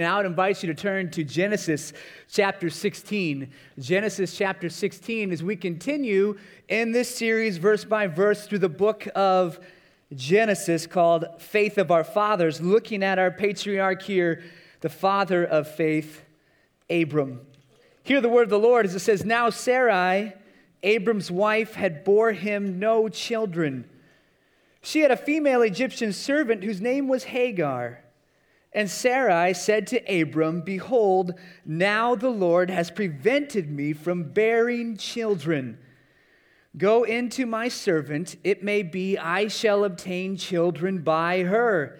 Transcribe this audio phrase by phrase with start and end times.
[0.00, 1.92] And I would invite you to turn to Genesis
[2.30, 3.50] chapter 16.
[3.80, 9.08] Genesis chapter 16 as we continue in this series, verse by verse, through the book
[9.16, 9.58] of
[10.14, 14.44] Genesis called Faith of Our Fathers, looking at our patriarch here,
[14.82, 16.24] the father of faith,
[16.88, 17.40] Abram.
[18.04, 20.32] Hear the word of the Lord as it says, Now Sarai,
[20.84, 23.84] Abram's wife, had bore him no children.
[24.80, 28.04] She had a female Egyptian servant whose name was Hagar.
[28.72, 31.34] And Sarai said to Abram, Behold,
[31.64, 35.78] now the Lord has prevented me from bearing children.
[36.76, 41.98] Go into my servant, it may be I shall obtain children by her.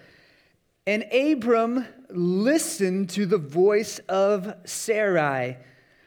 [0.85, 5.57] And Abram listened to the voice of Sarai.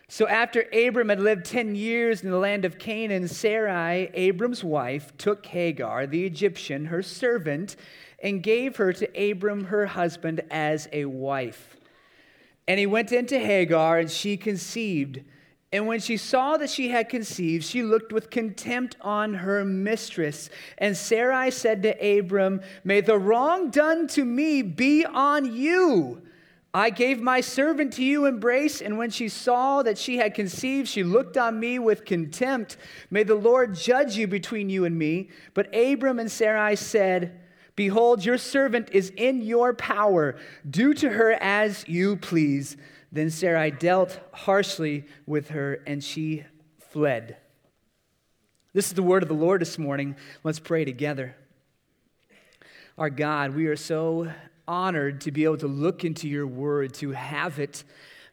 [0.08, 5.16] So after Abram had lived 10 years in the land of Canaan, Sarai, Abram's wife,
[5.16, 7.76] took Hagar, the Egyptian, her servant,
[8.22, 11.76] and gave her to Abram, her husband, as a wife.
[12.68, 15.20] And he went into Hagar, and she conceived.
[15.72, 20.50] And when she saw that she had conceived, she looked with contempt on her mistress.
[20.78, 26.22] And Sarai said to Abram, May the wrong done to me be on you.
[26.74, 30.88] I gave my servant to you embrace, and when she saw that she had conceived,
[30.88, 32.78] she looked on me with contempt.
[33.10, 35.28] May the Lord judge you between you and me.
[35.52, 37.41] But Abram and Sarai said,
[37.74, 40.36] Behold, your servant is in your power.
[40.68, 42.76] Do to her as you please.
[43.10, 46.44] Then Sarai dealt harshly with her, and she
[46.90, 47.36] fled.
[48.74, 50.16] This is the word of the Lord this morning.
[50.44, 51.36] Let's pray together.
[52.96, 54.32] Our God, we are so
[54.68, 57.84] honored to be able to look into your word, to have it.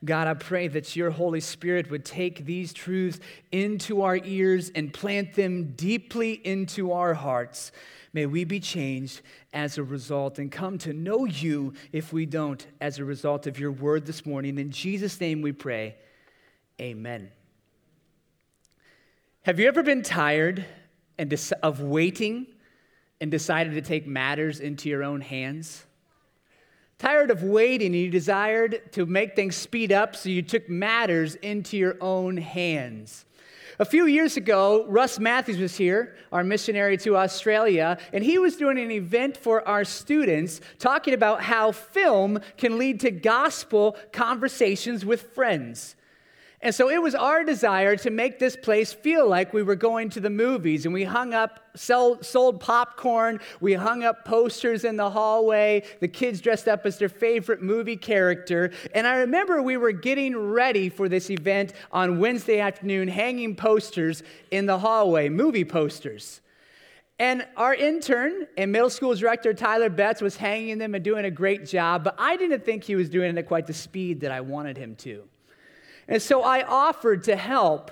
[0.03, 3.19] God, I pray that your Holy Spirit would take these truths
[3.51, 7.73] into our ears and plant them deeply into our hearts.
[8.11, 9.21] May we be changed
[9.53, 13.59] as a result and come to know you if we don't as a result of
[13.59, 14.57] your word this morning.
[14.57, 15.95] In Jesus' name we pray.
[16.81, 17.31] Amen.
[19.43, 20.65] Have you ever been tired
[21.17, 22.47] and of waiting
[23.21, 25.85] and decided to take matters into your own hands?
[26.97, 31.35] Tired of waiting and you desired to make things speed up, so you took matters
[31.35, 33.25] into your own hands.
[33.81, 38.57] A few years ago, Russ Matthews was here, our missionary to Australia, and he was
[38.57, 45.05] doing an event for our students talking about how film can lead to gospel conversations
[45.05, 45.95] with friends.
[46.61, 50.09] And so it was our desire to make this place feel like we were going
[50.09, 50.83] to the movies.
[50.83, 55.83] And we hung up, sold, sold, popcorn, we hung up posters in the hallway.
[56.01, 58.71] The kids dressed up as their favorite movie character.
[58.93, 64.21] And I remember we were getting ready for this event on Wednesday afternoon, hanging posters
[64.51, 66.41] in the hallway, movie posters.
[67.19, 71.31] And our intern and middle school director, Tyler Betts, was hanging them and doing a
[71.31, 74.31] great job, but I didn't think he was doing it at quite the speed that
[74.31, 75.23] I wanted him to.
[76.09, 77.91] And so I offered to help.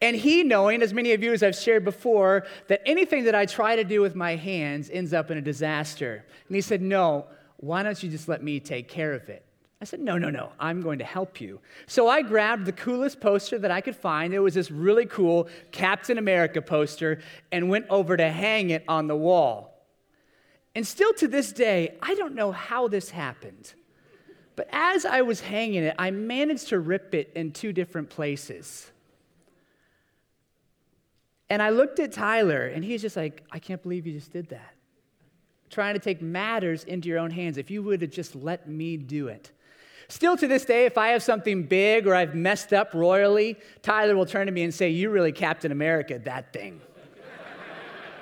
[0.00, 3.46] And he, knowing, as many of you as I've shared before, that anything that I
[3.46, 6.24] try to do with my hands ends up in a disaster.
[6.46, 7.26] And he said, No,
[7.58, 9.44] why don't you just let me take care of it?
[9.80, 11.60] I said, No, no, no, I'm going to help you.
[11.86, 14.32] So I grabbed the coolest poster that I could find.
[14.32, 17.20] It was this really cool Captain America poster
[17.52, 19.84] and went over to hang it on the wall.
[20.76, 23.74] And still to this day, I don't know how this happened.
[24.58, 28.90] But as I was hanging it, I managed to rip it in two different places.
[31.48, 34.48] And I looked at Tyler, and he's just like, I can't believe you just did
[34.48, 34.74] that.
[35.70, 37.56] Trying to take matters into your own hands.
[37.56, 39.52] If you would have just let me do it.
[40.08, 44.16] Still to this day, if I have something big or I've messed up royally, Tyler
[44.16, 46.80] will turn to me and say, You really Captain America, that thing.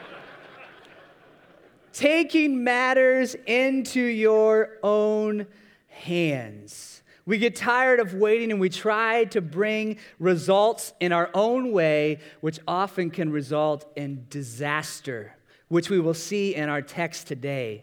[1.95, 5.47] Taking matters into your own
[6.07, 7.03] hands.
[7.27, 12.21] We get tired of waiting and we try to bring results in our own way,
[12.41, 15.35] which often can result in disaster,
[15.69, 17.83] which we will see in our text today.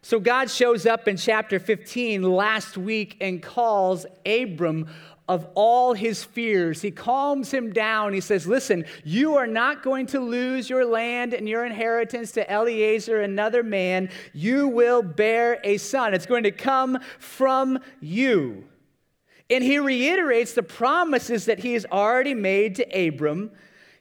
[0.00, 4.88] So God shows up in chapter 15 last week and calls Abram
[5.28, 6.80] of all his fears.
[6.80, 8.14] He calms him down.
[8.14, 12.50] He says, Listen, you are not going to lose your land and your inheritance to
[12.50, 14.10] Eliezer, another man.
[14.32, 16.14] You will bear a son.
[16.14, 18.64] It's going to come from you.
[19.50, 23.50] And he reiterates the promises that he has already made to Abram.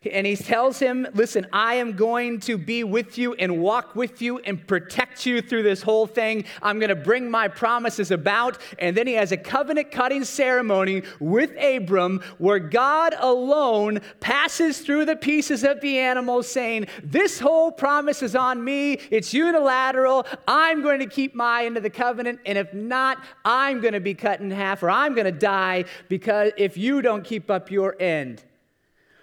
[0.06, 4.22] And he tells him, Listen, I am going to be with you and walk with
[4.22, 6.46] you and protect you through this whole thing.
[6.62, 8.60] I'm going to bring my promises about.
[8.80, 15.06] And then he has a covenant cutting ceremony with Abram where God alone passes through
[15.06, 19.00] the pieces of the animal, saying, This whole promise is on me.
[19.10, 20.26] It's unilateral.
[20.48, 22.40] I'm going to keep my end of the covenant.
[22.46, 25.86] And if not, I'm going to be cut in half or I'm going to die
[26.08, 28.44] because if you don't keep up your end.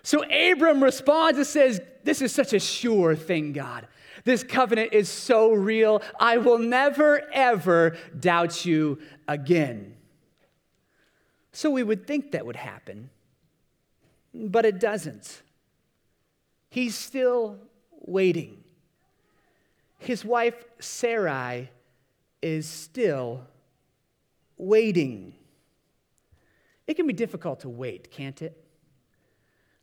[0.04, 3.88] So Abram responds and says, This is such a sure thing, God.
[4.24, 6.02] This covenant is so real.
[6.20, 9.96] I will never, ever doubt you again.
[11.52, 13.10] So we would think that would happen,
[14.34, 15.42] but it doesn't.
[16.68, 17.58] He's still
[18.00, 18.62] waiting.
[19.98, 21.70] His wife, Sarai,
[22.42, 23.46] is still
[24.58, 25.34] waiting.
[26.86, 28.63] It can be difficult to wait, can't it?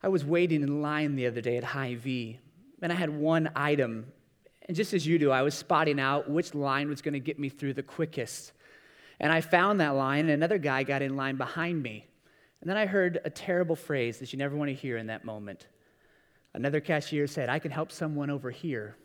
[0.03, 2.39] I was waiting in line the other day at Hy-Vee,
[2.81, 4.11] and I had one item.
[4.67, 7.37] And just as you do, I was spotting out which line was going to get
[7.37, 8.53] me through the quickest.
[9.19, 12.07] And I found that line, and another guy got in line behind me.
[12.61, 15.23] And then I heard a terrible phrase that you never want to hear in that
[15.23, 15.67] moment.
[16.53, 18.97] Another cashier said, I can help someone over here.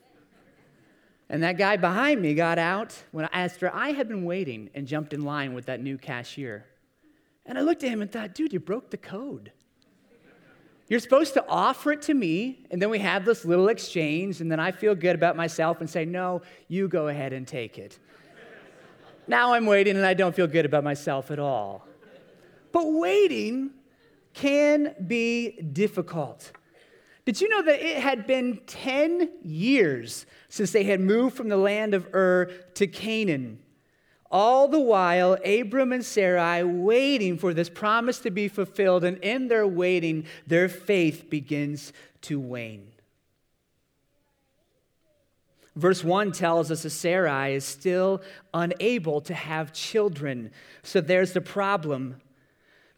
[1.28, 5.12] And that guy behind me got out when after I had been waiting and jumped
[5.12, 6.66] in line with that new cashier.
[7.44, 9.52] And I looked at him and thought, dude, you broke the code.
[10.88, 14.50] You're supposed to offer it to me, and then we have this little exchange, and
[14.50, 17.99] then I feel good about myself and say, No, you go ahead and take it.
[19.27, 21.87] now I'm waiting, and I don't feel good about myself at all.
[22.71, 23.71] But waiting
[24.33, 26.53] can be difficult.
[27.25, 31.56] Did you know that it had been 10 years since they had moved from the
[31.56, 33.59] land of Ur to Canaan?
[34.31, 39.49] All the while, Abram and Sarai waiting for this promise to be fulfilled, and in
[39.49, 41.93] their waiting, their faith begins
[42.23, 42.88] to wane.
[45.76, 48.23] Verse 1 tells us that Sarai is still
[48.55, 50.50] unable to have children.
[50.82, 52.20] So there's the problem.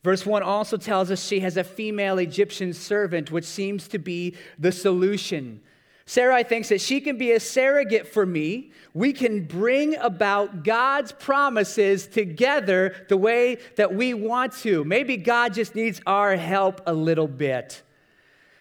[0.05, 4.37] Verse 1 also tells us she has a female Egyptian servant, which seems to be
[4.59, 5.61] the solution.
[6.09, 8.73] Sarai thinks that she can be a surrogate for me.
[8.95, 14.85] We can bring about God's promises together the way that we want to.
[14.85, 17.83] Maybe God just needs our help a little bit.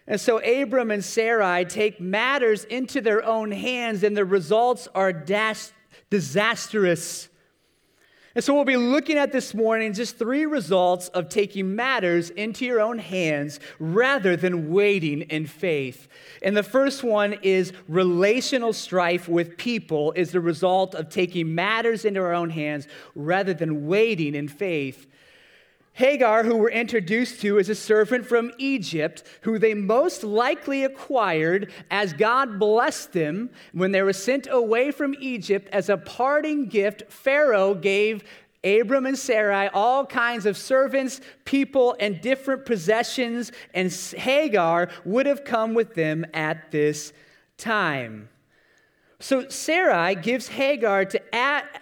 [0.06, 5.10] And so Abram and Sarai take matters into their own hands, and the results are
[6.10, 7.30] disastrous.
[8.38, 12.64] And so we'll be looking at this morning just three results of taking matters into
[12.64, 16.06] your own hands rather than waiting in faith.
[16.40, 22.04] And the first one is relational strife with people is the result of taking matters
[22.04, 22.86] into our own hands
[23.16, 25.08] rather than waiting in faith.
[25.98, 31.72] Hagar, who we're introduced to, is a servant from Egypt who they most likely acquired
[31.90, 37.10] as God blessed them when they were sent away from Egypt as a parting gift.
[37.10, 38.22] Pharaoh gave
[38.62, 45.42] Abram and Sarai all kinds of servants, people, and different possessions, and Hagar would have
[45.42, 47.12] come with them at this
[47.56, 48.28] time.
[49.20, 51.20] So Sarai gives Hagar to,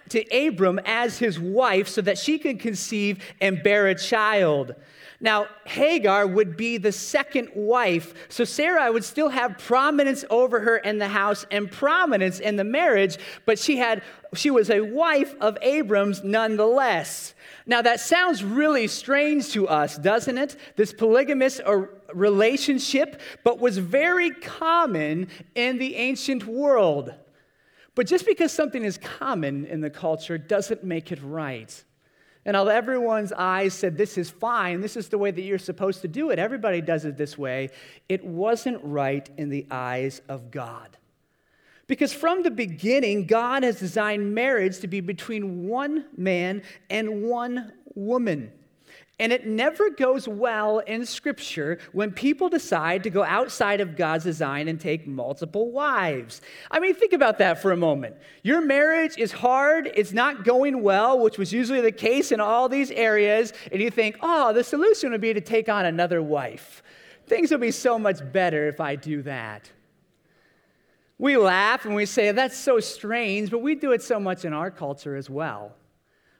[0.09, 4.73] to Abram as his wife so that she can conceive and bear a child.
[5.19, 10.77] Now, Hagar would be the second wife, so Sarai would still have prominence over her
[10.77, 14.03] in the house and prominence in the marriage, but she had
[14.35, 17.33] she was a wife of Abram's nonetheless.
[17.65, 20.55] Now that sounds really strange to us, doesn't it?
[20.75, 27.13] This polygamous uh, relationship, but was very common in the ancient world.
[27.97, 31.83] But just because something is common in the culture doesn't make it right.
[32.45, 36.01] And although everyone's eyes said, This is fine, this is the way that you're supposed
[36.03, 37.71] to do it, everybody does it this way,
[38.07, 40.95] it wasn't right in the eyes of God.
[41.87, 47.73] Because from the beginning, God has designed marriage to be between one man and one
[47.95, 48.51] woman.
[49.19, 54.25] And it never goes well in Scripture when people decide to go outside of God's
[54.25, 56.39] design and take multiple wives.
[56.69, 58.15] I mean, think about that for a moment.
[58.43, 62.69] Your marriage is hard, it's not going well, which was usually the case in all
[62.69, 66.83] these areas, and you think, oh, the solution would be to take on another wife.
[67.25, 69.71] Things will be so much better if I do that.
[71.17, 74.53] We laugh and we say, that's so strange, but we do it so much in
[74.53, 75.73] our culture as well.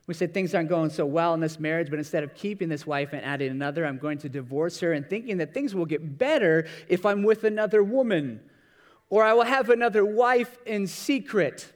[0.07, 2.87] We said things aren't going so well in this marriage, but instead of keeping this
[2.87, 6.17] wife and adding another, I'm going to divorce her and thinking that things will get
[6.17, 8.39] better if I'm with another woman.
[9.09, 11.73] Or I will have another wife in secret.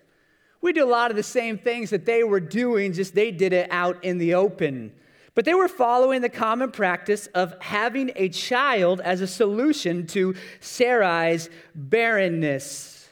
[0.61, 3.51] We do a lot of the same things that they were doing, just they did
[3.51, 4.93] it out in the open.
[5.35, 10.35] But they were following the common practice of having a child as a solution to
[10.61, 13.09] Sarai's barrenness.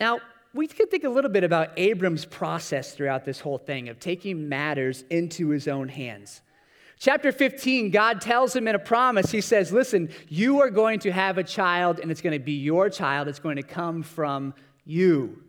[0.00, 0.20] Now,
[0.54, 4.48] we could think a little bit about Abram's process throughout this whole thing of taking
[4.48, 6.40] matters into his own hands.
[7.00, 11.10] Chapter 15, God tells him in a promise, He says, Listen, you are going to
[11.10, 13.26] have a child, and it's going to be your child.
[13.26, 14.54] It's going to come from
[14.86, 15.42] you.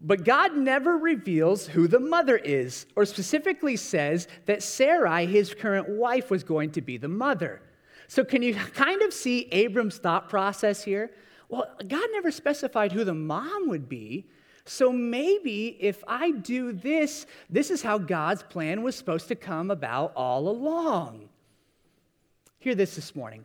[0.00, 5.88] But God never reveals who the mother is, or specifically says that Sarai, his current
[5.88, 7.60] wife, was going to be the mother.
[8.06, 11.10] So, can you kind of see Abram's thought process here?
[11.50, 14.26] Well, God never specified who the mom would be.
[14.64, 19.70] So maybe if I do this, this is how God's plan was supposed to come
[19.70, 21.28] about all along.
[22.60, 23.44] Hear this this morning.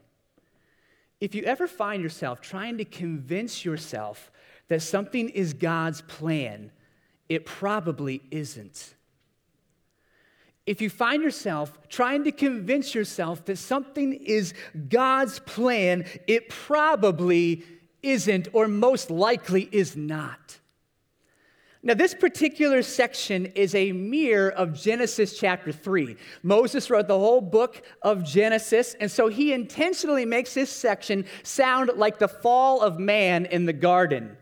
[1.19, 4.31] If you ever find yourself trying to convince yourself
[4.67, 6.71] that something is God's plan,
[7.27, 8.93] it probably isn't.
[10.65, 14.53] If you find yourself trying to convince yourself that something is
[14.89, 17.63] God's plan, it probably
[18.05, 20.59] isn't, or most likely is not.
[21.85, 26.15] Now, this particular section is a mirror of Genesis chapter 3.
[26.41, 31.91] Moses wrote the whole book of Genesis, and so he intentionally makes this section sound
[31.95, 34.35] like the fall of man in the garden.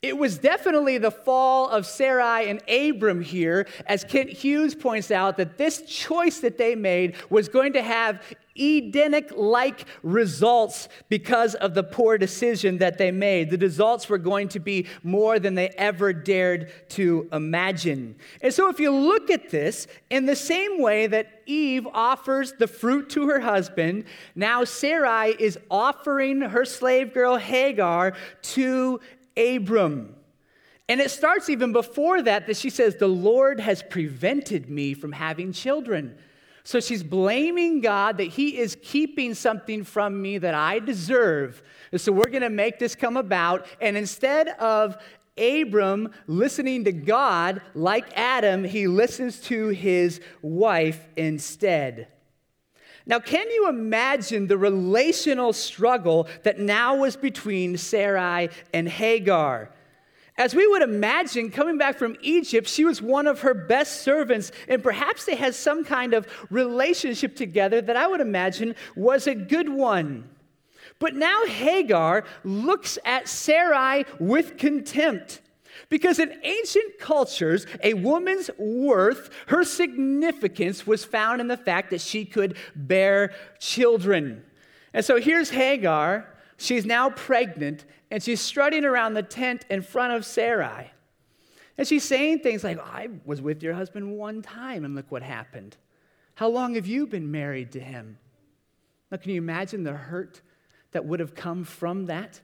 [0.00, 5.38] It was definitely the fall of Sarai and Abram here, as Kent Hughes points out,
[5.38, 8.22] that this choice that they made was going to have
[8.58, 13.50] Edenic like results because of the poor decision that they made.
[13.50, 18.16] The results were going to be more than they ever dared to imagine.
[18.40, 22.66] And so, if you look at this in the same way that Eve offers the
[22.66, 29.00] fruit to her husband, now Sarai is offering her slave girl Hagar to
[29.36, 30.14] Abram.
[30.88, 35.12] And it starts even before that, that she says, The Lord has prevented me from
[35.12, 36.16] having children.
[36.66, 41.62] So she's blaming God that He is keeping something from me that I deserve.
[41.92, 43.68] And so we're going to make this come about.
[43.80, 44.96] And instead of
[45.38, 52.08] Abram listening to God like Adam, he listens to his wife instead.
[53.06, 59.70] Now, can you imagine the relational struggle that now was between Sarai and Hagar?
[60.38, 64.52] As we would imagine, coming back from Egypt, she was one of her best servants,
[64.68, 69.34] and perhaps they had some kind of relationship together that I would imagine was a
[69.34, 70.28] good one.
[70.98, 75.40] But now Hagar looks at Sarai with contempt.
[75.88, 82.00] Because in ancient cultures, a woman's worth, her significance was found in the fact that
[82.00, 84.42] she could bear children.
[84.92, 86.26] And so here's Hagar.
[86.56, 90.90] She's now pregnant, and she's strutting around the tent in front of Sarai.
[91.78, 95.22] And she's saying things like, I was with your husband one time, and look what
[95.22, 95.76] happened.
[96.34, 98.18] How long have you been married to him?
[99.10, 100.40] Now, can you imagine the hurt
[100.92, 102.40] that would have come from that?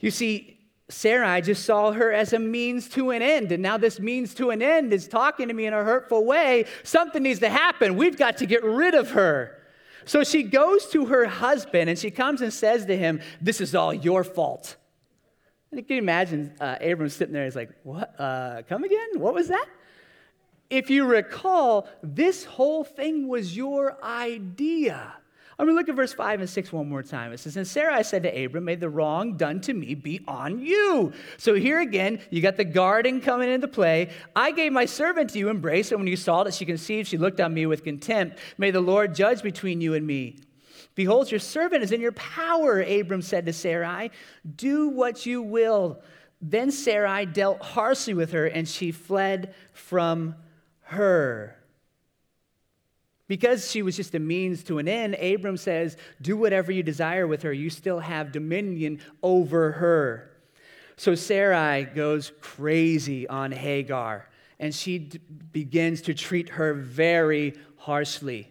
[0.00, 0.58] You see,
[0.88, 3.52] Sarai just saw her as a means to an end.
[3.52, 6.66] And now this means to an end is talking to me in a hurtful way.
[6.82, 7.96] Something needs to happen.
[7.96, 9.58] We've got to get rid of her.
[10.04, 13.74] So she goes to her husband and she comes and says to him, This is
[13.74, 14.76] all your fault.
[15.70, 17.44] And you can imagine uh, Abram sitting there.
[17.44, 18.14] He's like, What?
[18.18, 19.08] Uh, come again?
[19.16, 19.66] What was that?
[20.70, 25.14] If you recall, this whole thing was your idea.
[25.58, 27.32] I'm going to look at verse 5 and 6 one more time.
[27.32, 30.58] It says, And Sarai said to Abram, May the wrong done to me be on
[30.60, 31.12] you.
[31.36, 34.10] So here again, you got the garden coming into play.
[34.34, 37.18] I gave my servant to you embrace, and when you saw that she conceived, she
[37.18, 38.38] looked on me with contempt.
[38.56, 40.38] May the Lord judge between you and me.
[40.94, 44.10] Behold, your servant is in your power, Abram said to Sarai.
[44.56, 46.02] Do what you will.
[46.40, 50.34] Then Sarai dealt harshly with her, and she fled from
[50.82, 51.56] her.
[53.28, 57.26] Because she was just a means to an end, Abram says, Do whatever you desire
[57.26, 57.52] with her.
[57.52, 60.32] You still have dominion over her.
[60.96, 65.20] So Sarai goes crazy on Hagar, and she d-
[65.52, 68.48] begins to treat her very harshly.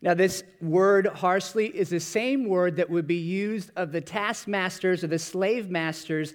[0.00, 5.04] Now, this word harshly is the same word that would be used of the taskmasters
[5.04, 6.34] or the slave masters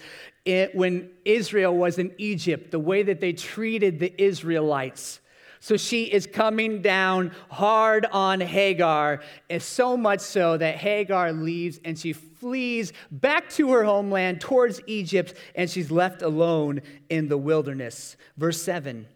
[0.73, 5.19] when Israel was in Egypt, the way that they treated the Israelites.
[5.67, 9.19] So she is coming down hard on Hagar,
[9.49, 14.79] and so much so that Hagar leaves and she flees back to her homeland towards
[14.87, 18.15] Egypt, and she's left alone in the wilderness.
[18.37, 19.07] Verse 7.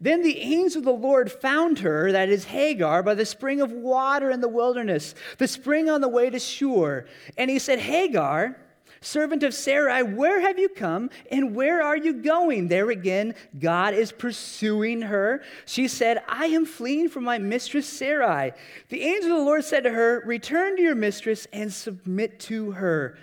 [0.00, 3.70] Then the angel of the Lord found her, that is Hagar, by the spring of
[3.70, 7.04] water in the wilderness, the spring on the way to Shur.
[7.36, 8.56] And he said, Hagar,
[9.00, 12.68] Servant of Sarai, where have you come and where are you going?
[12.68, 15.42] There again, God is pursuing her.
[15.66, 18.52] She said, I am fleeing from my mistress Sarai.
[18.88, 22.72] The angel of the Lord said to her, Return to your mistress and submit to
[22.72, 23.18] her.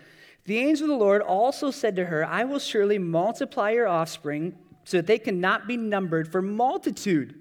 [0.46, 4.58] The angel of the Lord also said to her, I will surely multiply your offspring
[4.84, 7.36] so that they cannot be numbered for multitude.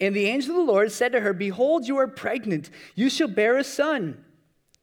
[0.00, 2.70] And the angel of the Lord said to her, Behold, you are pregnant.
[2.94, 4.24] You shall bear a son.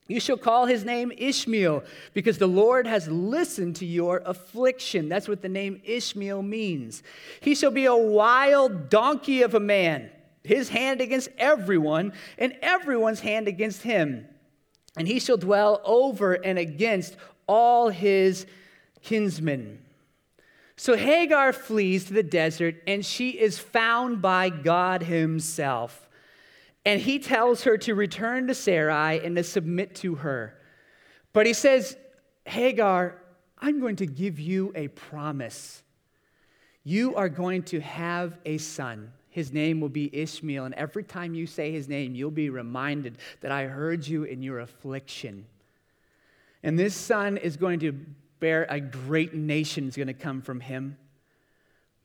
[0.08, 1.84] You shall call his name Ishmael,
[2.14, 5.10] because the Lord has listened to your affliction.
[5.10, 7.02] That's what the name Ishmael means.
[7.42, 10.12] He shall be a wild donkey of a man,
[10.44, 14.28] his hand against everyone, and everyone's hand against him.
[14.96, 18.46] And he shall dwell over and against all his
[19.02, 19.80] kinsmen.
[20.78, 26.05] So Hagar flees to the desert, and she is found by God Himself.
[26.86, 30.56] And he tells her to return to Sarai and to submit to her.
[31.34, 31.98] But he says,
[32.46, 33.20] Hagar,
[33.58, 35.82] I'm going to give you a promise.
[36.84, 39.12] You are going to have a son.
[39.30, 40.66] His name will be Ishmael.
[40.66, 44.44] And every time you say his name, you'll be reminded that I heard you in
[44.44, 45.48] your affliction.
[46.64, 47.92] And this son is going to
[48.40, 50.98] bear a great nation, is going to come from him.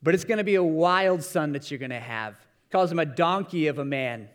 [0.02, 2.34] But it's going to be a wild son that you're going to have.
[2.72, 4.28] Calls him a donkey of a man.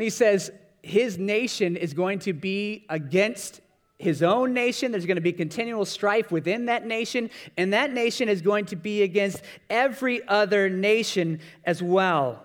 [0.00, 0.50] And he says
[0.82, 3.60] his nation is going to be against
[3.98, 4.92] his own nation.
[4.92, 7.28] There's going to be continual strife within that nation,
[7.58, 12.42] and that nation is going to be against every other nation as well.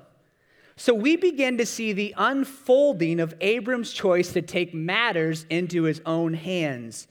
[0.75, 6.01] So we begin to see the unfolding of Abram's choice to take matters into his
[6.05, 7.07] own hands.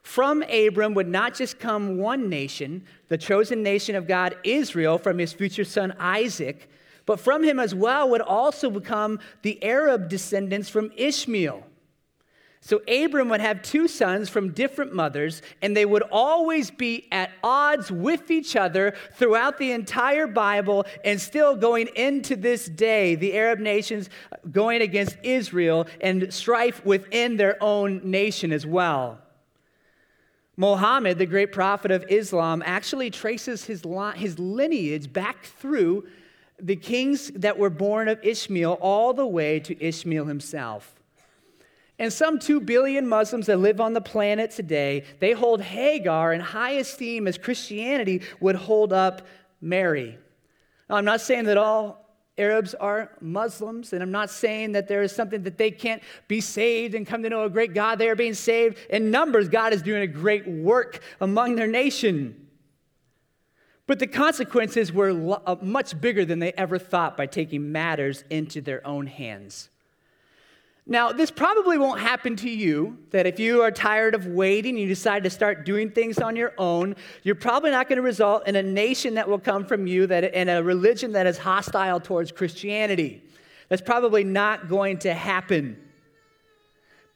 [0.00, 5.18] From Abram would not just come one nation, the chosen nation of God, Israel, from
[5.18, 6.70] his future son Isaac,
[7.06, 11.64] but from him as well would also become the Arab descendants from Ishmael.
[12.60, 17.30] So Abram would have two sons from different mothers, and they would always be at
[17.42, 23.34] odds with each other throughout the entire Bible, and still going into this day, the
[23.34, 24.08] Arab nations
[24.50, 29.18] going against Israel and strife within their own nation as well.
[30.56, 33.82] Muhammad, the great prophet of Islam, actually traces his,
[34.14, 36.06] his lineage back through
[36.64, 40.94] the kings that were born of Ishmael all the way to Ishmael himself.
[41.98, 46.40] And some 2 billion Muslims that live on the planet today, they hold Hagar in
[46.40, 49.26] high esteem as Christianity would hold up
[49.60, 50.18] Mary.
[50.88, 55.02] Now, I'm not saying that all Arabs are Muslims, and I'm not saying that there
[55.02, 57.98] is something that they can't be saved and come to know a great God.
[57.98, 59.50] They are being saved in numbers.
[59.50, 62.43] God is doing a great work among their nation.
[63.86, 68.60] But the consequences were uh, much bigger than they ever thought by taking matters into
[68.60, 69.68] their own hands.
[70.86, 74.86] Now, this probably won't happen to you, that if you are tired of waiting, you
[74.86, 78.54] decide to start doing things on your own, you're probably not going to result in
[78.54, 82.32] a nation that will come from you that, and a religion that is hostile towards
[82.32, 83.22] Christianity.
[83.70, 85.78] That's probably not going to happen.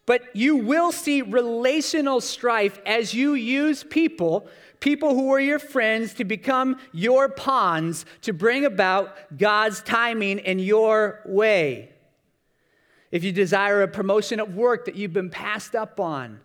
[0.06, 4.48] But you will see relational strife as you use people
[4.80, 10.58] people who were your friends to become your pawns to bring about God's timing in
[10.58, 11.90] your way.
[13.10, 16.40] If you desire a promotion at work that you've been passed up on,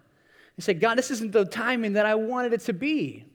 [0.57, 3.25] you say, God, this isn't the timing that I wanted it to be.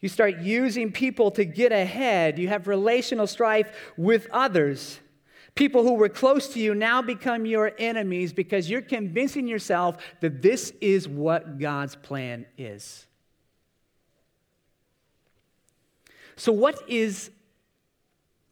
[0.00, 2.38] You start using people to get ahead.
[2.38, 5.00] You have relational strife with others.
[5.56, 10.40] People who were close to you now become your enemies because you're convincing yourself that
[10.40, 13.07] this is what God's plan is.
[16.38, 17.30] So, what is,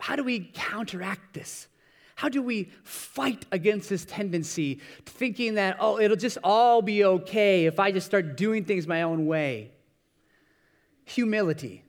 [0.00, 1.68] how do we counteract this?
[2.16, 7.66] How do we fight against this tendency, thinking that, oh, it'll just all be okay
[7.66, 9.70] if I just start doing things my own way?
[11.04, 11.84] Humility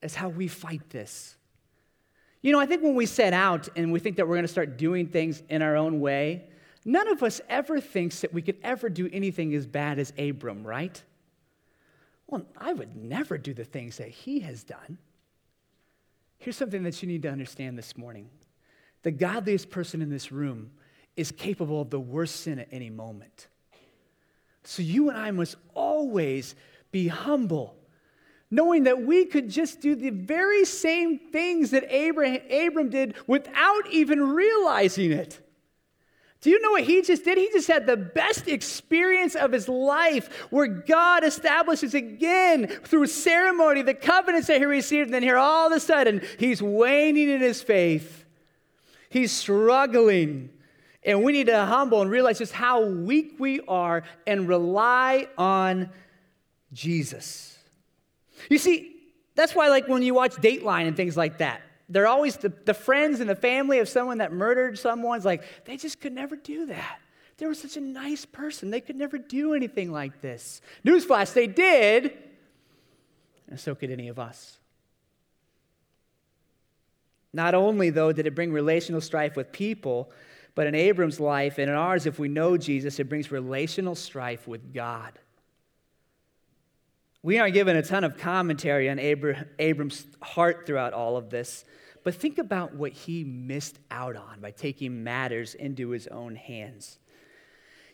[0.00, 1.36] is how we fight this.
[2.42, 4.48] You know, I think when we set out and we think that we're going to
[4.48, 6.44] start doing things in our own way,
[6.84, 10.64] none of us ever thinks that we could ever do anything as bad as Abram,
[10.64, 11.02] right?
[12.26, 14.98] Well, I would never do the things that he has done.
[16.38, 18.28] Here's something that you need to understand this morning
[19.02, 20.70] the godliest person in this room
[21.16, 23.48] is capable of the worst sin at any moment.
[24.64, 26.54] So you and I must always
[26.90, 27.76] be humble,
[28.50, 33.90] knowing that we could just do the very same things that Abraham, Abram did without
[33.90, 35.40] even realizing it.
[36.44, 37.38] Do you know what he just did?
[37.38, 43.80] He just had the best experience of his life where God establishes again through ceremony
[43.80, 45.06] the covenants that he received.
[45.06, 48.26] And then here, all of a sudden, he's waning in his faith.
[49.08, 50.50] He's struggling.
[51.02, 55.88] And we need to humble and realize just how weak we are and rely on
[56.74, 57.56] Jesus.
[58.50, 58.96] You see,
[59.34, 62.74] that's why, like, when you watch Dateline and things like that, they're always the, the
[62.74, 66.66] friends and the family of someone that murdered someone's like, they just could never do
[66.66, 66.98] that.
[67.36, 68.70] They were such a nice person.
[68.70, 70.60] They could never do anything like this.
[70.84, 72.16] Newsflash, they did,
[73.48, 74.58] and so could any of us.
[77.32, 80.12] Not only, though, did it bring relational strife with people,
[80.54, 84.46] but in Abram's life and in ours, if we know Jesus, it brings relational strife
[84.46, 85.18] with God.
[87.24, 91.64] We aren't given a ton of commentary on Abram's heart throughout all of this,
[92.02, 96.98] but think about what he missed out on by taking matters into his own hands.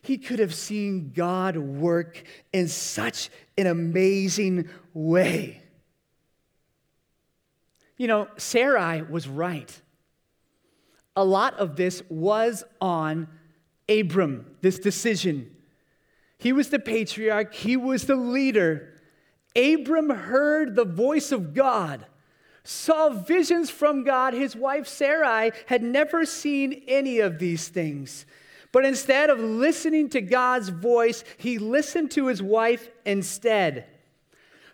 [0.03, 5.63] He could have seen God work in such an amazing way.
[7.97, 9.81] You know, Sarai was right.
[11.15, 13.29] A lot of this was on
[13.89, 15.55] Abram, this decision.
[16.37, 18.90] He was the patriarch, he was the leader.
[19.57, 22.07] Abram heard the voice of God,
[22.63, 24.35] saw visions from God.
[24.35, 28.27] His wife Sarai had never seen any of these things.
[28.73, 33.87] But instead of listening to God's voice, he listened to his wife instead.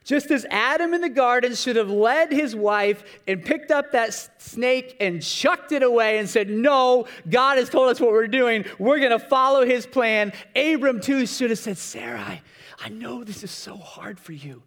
[0.05, 4.15] Just as Adam in the garden should have led his wife and picked up that
[4.39, 8.65] snake and chucked it away and said, No, God has told us what we're doing.
[8.79, 10.33] We're going to follow his plan.
[10.55, 12.41] Abram, too, should have said, Sarai,
[12.79, 14.63] I know this is so hard for you.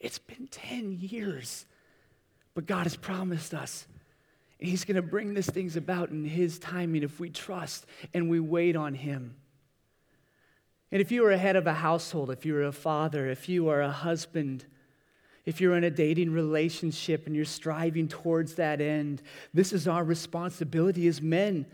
[0.00, 1.66] It's been 10 years,
[2.54, 3.86] but God has promised us.
[4.60, 8.30] And He's going to bring these things about in His timing if we trust and
[8.30, 9.36] we wait on Him.
[10.90, 13.68] And if you are a head of a household, if you're a father, if you
[13.68, 14.64] are a husband,
[15.46, 19.22] if you're in a dating relationship and you're striving towards that end,
[19.54, 21.66] this is our responsibility as men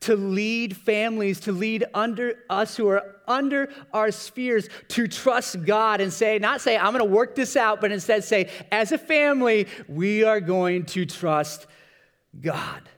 [0.00, 6.00] to lead families, to lead under us who are under our spheres, to trust God
[6.00, 8.98] and say, not say, I'm going to work this out, but instead say, as a
[8.98, 11.66] family, we are going to trust
[12.40, 12.88] God.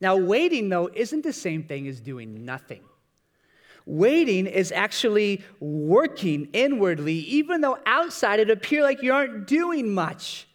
[0.00, 2.82] Now, waiting, though, isn't the same thing as doing nothing.
[3.86, 10.46] Waiting is actually working inwardly, even though outside it appear like you aren't doing much.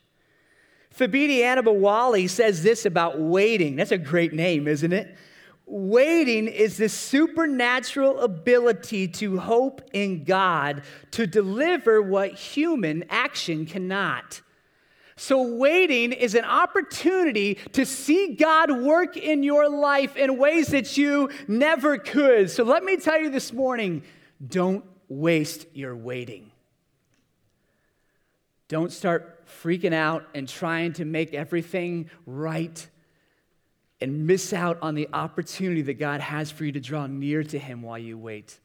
[0.98, 3.76] Thabiti Anyabwile says this about waiting.
[3.76, 5.16] That's a great name, isn't it?
[5.66, 14.42] Waiting is the supernatural ability to hope in God to deliver what human action cannot.
[15.16, 20.96] So, waiting is an opportunity to see God work in your life in ways that
[20.98, 22.50] you never could.
[22.50, 24.02] So, let me tell you this morning
[24.48, 26.52] don't waste your waiting.
[28.70, 32.88] Don't start freaking out and trying to make everything right
[34.02, 37.60] and miss out on the opportunity that God has for you to draw near to
[37.60, 38.60] Him while you wait.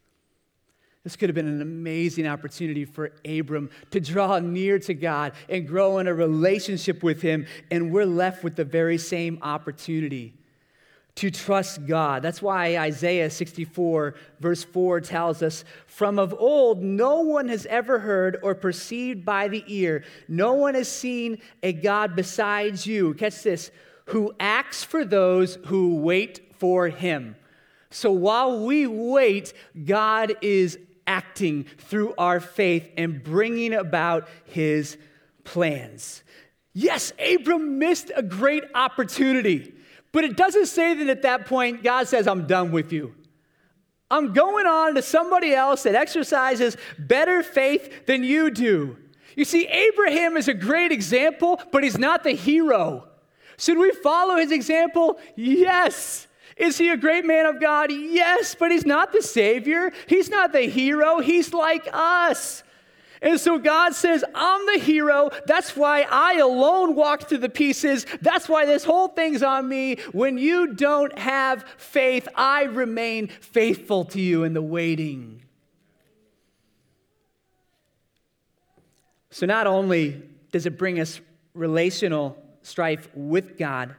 [1.03, 5.67] This could have been an amazing opportunity for Abram to draw near to God and
[5.69, 10.35] grow in a relationship with Him, and we're left with the very same opportunity
[11.17, 12.23] to trust God.
[12.23, 18.01] That's why Isaiah 64, verse 4 tells us From of old, no one has ever
[18.01, 23.15] heard or perceived by the ear, no one has seen a God besides you.
[23.15, 23.71] Catch this
[24.07, 27.37] who acts for those who wait for him.
[27.91, 29.53] So while we wait,
[29.85, 34.99] God is acting through our faith and bringing about his
[35.45, 36.23] plans.
[36.73, 39.74] Yes, Abram missed a great opportunity.
[40.15, 43.17] But it doesn't say that at that point God says, I'm done with you.
[44.09, 48.97] I'm going on to somebody else that exercises better faith than you do.
[49.35, 53.09] You see, Abraham is a great example, but he's not the hero.
[53.59, 55.19] Should we follow his example?
[55.35, 56.29] Yes.
[56.57, 57.91] Is he a great man of God?
[57.91, 59.93] Yes, but he's not the Savior.
[60.07, 61.19] He's not the hero.
[61.19, 62.63] He's like us.
[63.25, 65.31] And so God says, I'm the hero.
[65.47, 68.05] That's why I alone walked through the pieces.
[68.21, 69.97] That's why this whole thing's on me.
[70.13, 75.43] When you don't have faith, I remain faithful to you in the waiting.
[79.31, 81.19] So not only does it bring us
[81.55, 83.97] relational strife with God,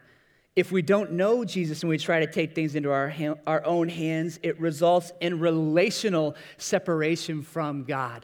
[0.55, 3.11] if we don't know Jesus and we try to take things into our,
[3.47, 8.23] our own hands, it results in relational separation from God.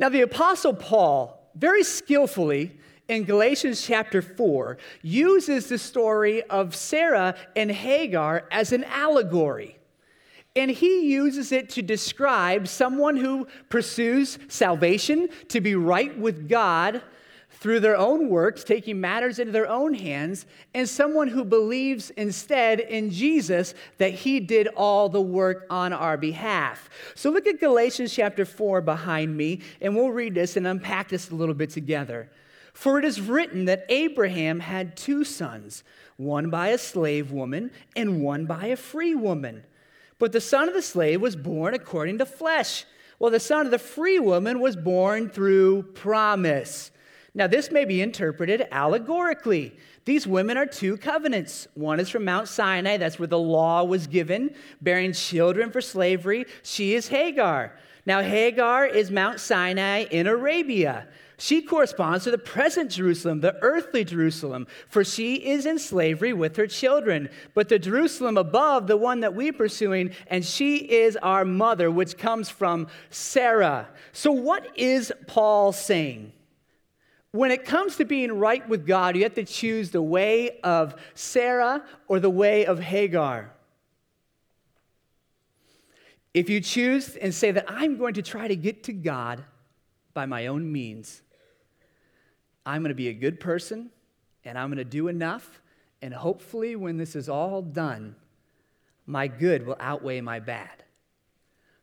[0.00, 2.74] Now, the Apostle Paul, very skillfully,
[3.08, 9.76] in Galatians chapter 4, uses the story of Sarah and Hagar as an allegory.
[10.56, 17.02] And he uses it to describe someone who pursues salvation, to be right with God,
[17.60, 22.80] through their own works, taking matters into their own hands, and someone who believes instead
[22.80, 26.88] in Jesus that he did all the work on our behalf.
[27.14, 31.30] So look at Galatians chapter 4 behind me, and we'll read this and unpack this
[31.30, 32.30] a little bit together.
[32.72, 35.84] For it is written that Abraham had two sons,
[36.16, 39.64] one by a slave woman and one by a free woman.
[40.18, 42.86] But the son of the slave was born according to flesh,
[43.18, 46.90] while the son of the free woman was born through promise.
[47.34, 49.76] Now, this may be interpreted allegorically.
[50.04, 51.68] These women are two covenants.
[51.74, 56.46] One is from Mount Sinai, that's where the law was given, bearing children for slavery.
[56.62, 57.76] She is Hagar.
[58.06, 61.06] Now, Hagar is Mount Sinai in Arabia.
[61.36, 66.56] She corresponds to the present Jerusalem, the earthly Jerusalem, for she is in slavery with
[66.56, 67.30] her children.
[67.54, 72.18] But the Jerusalem above, the one that we're pursuing, and she is our mother, which
[72.18, 73.88] comes from Sarah.
[74.12, 76.32] So, what is Paul saying?
[77.32, 80.96] When it comes to being right with God, you have to choose the way of
[81.14, 83.52] Sarah or the way of Hagar.
[86.34, 89.44] If you choose and say that I'm going to try to get to God
[90.12, 91.22] by my own means,
[92.66, 93.90] I'm going to be a good person
[94.44, 95.60] and I'm going to do enough,
[96.02, 98.16] and hopefully, when this is all done,
[99.04, 100.82] my good will outweigh my bad.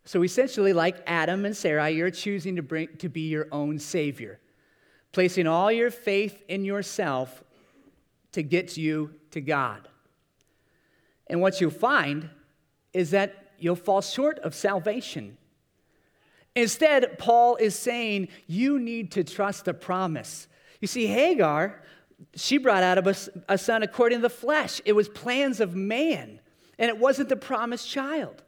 [0.05, 4.39] So essentially, like Adam and Sarah, you're choosing to, bring, to be your own savior
[5.11, 7.43] placing all your faith in yourself
[8.33, 9.87] to get you to God.
[11.27, 12.29] And what you'll find
[12.93, 15.37] is that you'll fall short of salvation.
[16.55, 20.47] Instead, Paul is saying you need to trust the promise.
[20.81, 21.81] You see, Hagar,
[22.35, 23.07] she brought out
[23.47, 24.81] a son according to the flesh.
[24.85, 26.39] It was plans of man,
[26.79, 28.43] and it wasn't the promised child.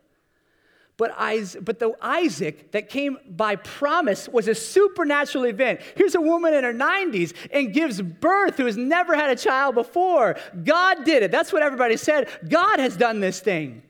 [0.99, 5.79] But, Isaac, but the Isaac that came by promise was a supernatural event.
[5.95, 9.75] Here's a woman in her 90s and gives birth who has never had a child
[9.75, 10.35] before.
[10.61, 11.31] God did it.
[11.31, 12.27] That's what everybody said.
[12.49, 13.81] God has done this thing.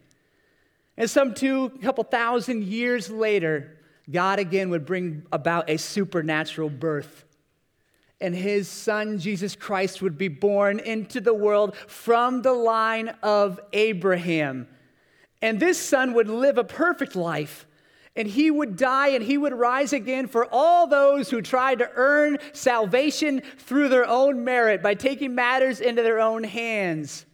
[0.98, 3.76] And some two, couple thousand years later,
[4.12, 7.26] God again would bring about a supernatural birth.
[8.22, 13.60] And his son, Jesus Christ, would be born into the world from the line of
[13.74, 14.68] Abraham.
[15.42, 17.66] And this son would live a perfect life.
[18.16, 21.90] And he would die and he would rise again for all those who tried to
[21.96, 27.26] earn salvation through their own merit by taking matters into their own hands.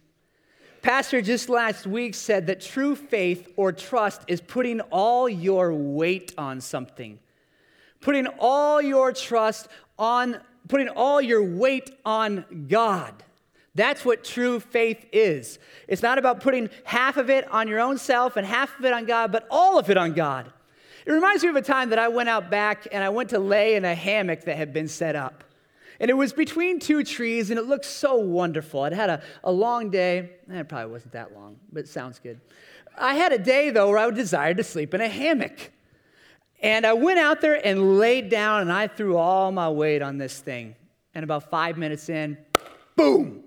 [0.82, 6.32] Pastor just last week said that true faith or trust is putting all your weight
[6.38, 7.18] on something,
[8.00, 9.66] putting all your trust
[9.98, 13.24] on, putting all your weight on God.
[13.76, 15.58] That's what true faith is.
[15.86, 18.92] It's not about putting half of it on your own self and half of it
[18.92, 20.50] on God, but all of it on God.
[21.04, 23.38] It reminds me of a time that I went out back and I went to
[23.38, 25.44] lay in a hammock that had been set up.
[26.00, 28.80] And it was between two trees and it looked so wonderful.
[28.82, 30.30] I'd had a, a long day.
[30.50, 32.40] Eh, it probably wasn't that long, but it sounds good.
[32.96, 35.70] I had a day though where I desired to sleep in a hammock.
[36.62, 40.16] And I went out there and laid down and I threw all my weight on
[40.16, 40.74] this thing.
[41.14, 42.38] And about five minutes in,
[42.96, 43.44] boom,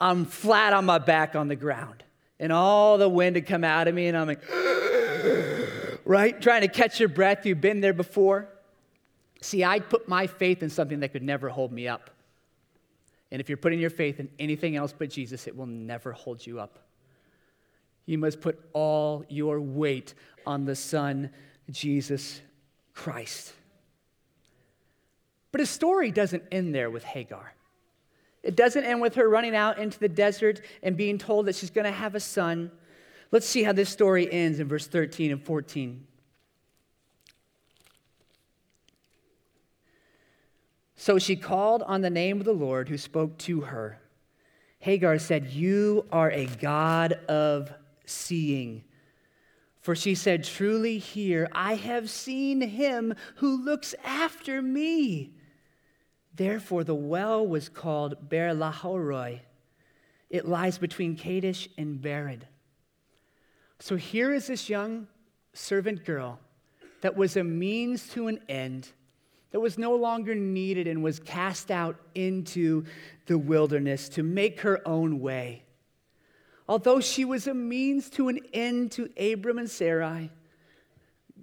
[0.00, 2.02] I'm flat on my back on the ground.
[2.38, 4.42] And all the wind had come out of me, and I'm like,
[6.04, 6.40] right?
[6.40, 7.46] Trying to catch your breath.
[7.46, 8.48] You've been there before.
[9.40, 12.10] See, I put my faith in something that could never hold me up.
[13.30, 16.46] And if you're putting your faith in anything else but Jesus, it will never hold
[16.46, 16.78] you up.
[18.06, 20.14] You must put all your weight
[20.46, 21.30] on the Son,
[21.70, 22.40] Jesus
[22.94, 23.52] Christ.
[25.50, 27.54] But his story doesn't end there with Hagar.
[28.46, 31.70] It doesn't end with her running out into the desert and being told that she's
[31.70, 32.70] going to have a son.
[33.32, 36.06] Let's see how this story ends in verse 13 and 14.
[40.94, 43.98] So she called on the name of the Lord who spoke to her.
[44.78, 47.72] Hagar said, You are a God of
[48.04, 48.84] seeing.
[49.80, 55.32] For she said, Truly here, I have seen him who looks after me.
[56.36, 59.40] Therefore, the well was called Beer Lahairoi.
[60.28, 62.42] It lies between Kadesh and Bered.
[63.78, 65.06] So here is this young
[65.54, 66.38] servant girl
[67.00, 68.88] that was a means to an end,
[69.52, 72.84] that was no longer needed and was cast out into
[73.26, 75.62] the wilderness to make her own way.
[76.68, 80.30] Although she was a means to an end to Abram and Sarai,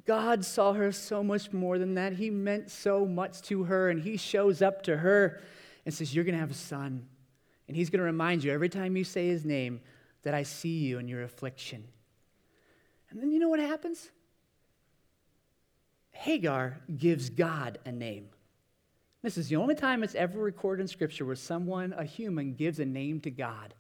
[0.06, 2.14] God saw her so much more than that.
[2.14, 5.42] He meant so much to her, and He shows up to her
[5.86, 7.08] and says, You're going to have a son.
[7.68, 9.82] And He's going to remind you every time you say His name
[10.24, 11.86] that I see you in your affliction.
[13.10, 14.10] And then you know what happens?
[16.12, 18.30] Hagar gives God a name.
[19.22, 22.80] This is the only time it's ever recorded in Scripture where someone, a human, gives
[22.80, 23.74] a name to God.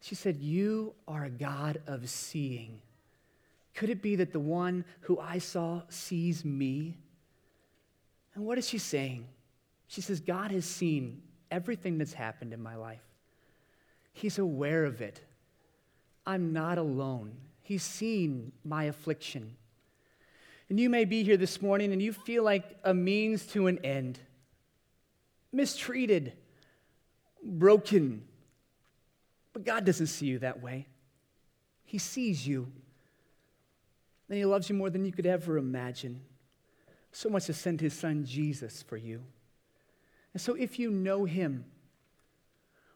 [0.00, 2.80] She said, You are a God of seeing.
[3.76, 6.96] Could it be that the one who I saw sees me?
[8.34, 9.26] And what is she saying?
[9.86, 13.04] She says, God has seen everything that's happened in my life.
[14.14, 15.20] He's aware of it.
[16.26, 17.32] I'm not alone.
[17.62, 19.56] He's seen my affliction.
[20.70, 23.78] And you may be here this morning and you feel like a means to an
[23.84, 24.18] end,
[25.52, 26.32] mistreated,
[27.44, 28.24] broken.
[29.52, 30.86] But God doesn't see you that way.
[31.84, 32.72] He sees you.
[34.28, 36.20] And He loves you more than you could ever imagine.
[37.12, 39.22] So much to send His Son Jesus for you.
[40.32, 41.64] And so if you know Him,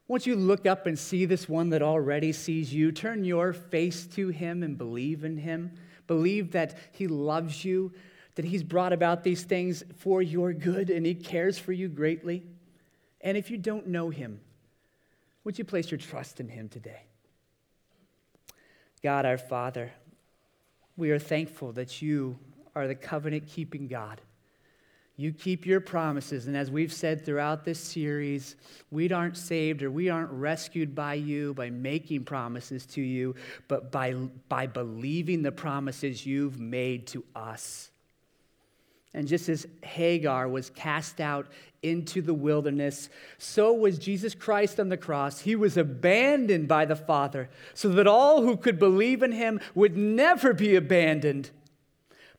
[0.09, 4.07] once you look up and see this one that already sees you, turn your face
[4.09, 5.73] to Him and believe in Him.
[6.09, 7.93] Believe that He loves you,
[8.35, 12.43] that He's brought about these things for your good, and He cares for you greatly.
[13.21, 14.41] And if you don't know Him,
[15.45, 17.05] would you place your trust in Him today?
[19.03, 19.93] God our Father,
[20.97, 22.39] we are thankful that you
[22.75, 24.21] are the covenant keeping God.
[25.17, 26.47] You keep your promises.
[26.47, 28.57] And as we've said throughout this series,
[28.91, 33.35] we aren't saved or we aren't rescued by you by making promises to you,
[33.69, 34.15] but by,
[34.49, 37.90] by believing the promises you've made to us.
[39.13, 41.47] And just as Hagar was cast out
[41.83, 45.41] into the wilderness, so was Jesus Christ on the cross.
[45.41, 49.97] He was abandoned by the Father so that all who could believe in him would
[49.97, 51.51] never be abandoned,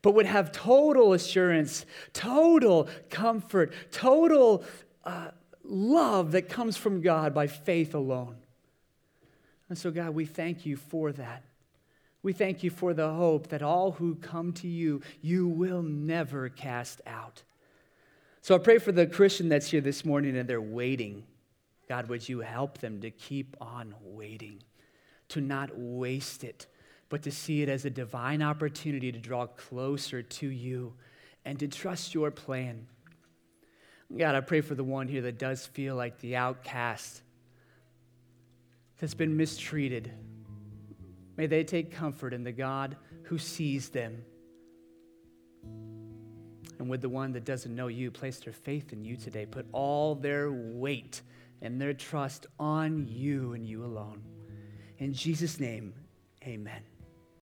[0.01, 4.63] but would have total assurance, total comfort, total
[5.03, 5.31] uh,
[5.63, 8.37] love that comes from God by faith alone.
[9.67, 11.43] And so, God, we thank you for that.
[12.23, 16.49] We thank you for the hope that all who come to you, you will never
[16.49, 17.43] cast out.
[18.41, 21.23] So I pray for the Christian that's here this morning and they're waiting.
[21.89, 24.61] God, would you help them to keep on waiting,
[25.29, 26.67] to not waste it,
[27.09, 30.93] but to see it as a divine opportunity to draw closer to you
[31.43, 32.87] and to trust your plan.
[34.15, 37.21] God, I pray for the one here that does feel like the outcast,
[38.99, 40.11] that's been mistreated
[41.41, 44.21] May they take comfort in the God who sees them.
[46.77, 49.47] And with the one that doesn't know you, place their faith in you today.
[49.47, 51.23] Put all their weight
[51.63, 54.21] and their trust on you and you alone.
[54.99, 55.95] In Jesus' name,
[56.45, 56.83] amen.